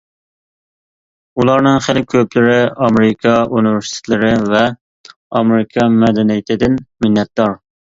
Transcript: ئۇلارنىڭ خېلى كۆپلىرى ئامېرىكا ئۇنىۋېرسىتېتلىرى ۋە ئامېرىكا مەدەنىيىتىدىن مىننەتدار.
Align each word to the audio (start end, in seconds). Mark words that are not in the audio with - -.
ئۇلارنىڭ 1.43 1.77
خېلى 1.89 2.03
كۆپلىرى 2.15 2.57
ئامېرىكا 2.87 3.37
ئۇنىۋېرسىتېتلىرى 3.53 4.35
ۋە 4.57 4.67
ئامېرىكا 5.13 5.91
مەدەنىيىتىدىن 6.05 6.85
مىننەتدار. 7.05 7.61